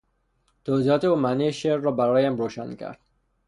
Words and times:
توضیحات 0.63 1.03
او 1.03 1.15
معنی 1.15 1.53
شعر 1.53 1.77
را 1.77 1.91
برایم 1.91 2.35
روشن 2.35 2.75
کرد. 2.75 2.99